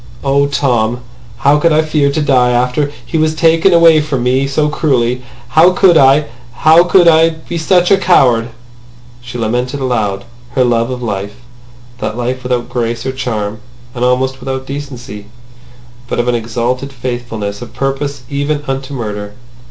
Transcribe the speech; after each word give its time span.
"Oh, 0.23 0.47
Tom! 0.47 1.01
How 1.45 1.59
could 1.59 1.71
I 1.71 1.83
fear 1.83 2.11
to 2.11 2.23
die 2.23 2.49
after 2.53 2.91
he 3.05 3.19
was 3.19 3.35
taken 3.35 3.71
away 3.71 4.01
from 4.01 4.23
me 4.23 4.47
so 4.47 4.67
cruelly! 4.67 5.21
How 5.49 5.73
could 5.73 5.95
I! 5.95 6.25
How 6.65 6.83
could 6.85 7.07
I 7.07 7.29
be 7.29 7.59
such 7.59 7.91
a 7.91 7.99
coward!" 7.99 8.49
She 9.21 9.37
lamented 9.37 9.79
aloud 9.79 10.25
her 10.55 10.63
love 10.63 10.89
of 10.89 11.03
life, 11.03 11.35
that 11.99 12.17
life 12.17 12.41
without 12.41 12.67
grace 12.67 13.05
or 13.05 13.11
charm, 13.11 13.59
and 13.93 14.03
almost 14.03 14.39
without 14.39 14.65
decency, 14.65 15.27
but 16.07 16.17
of 16.19 16.27
an 16.27 16.33
exalted 16.33 16.91
faithfulness 16.91 17.61
of 17.61 17.71
purpose, 17.75 18.23
even 18.27 18.63
unto 18.67 18.95
murder. 18.95 19.35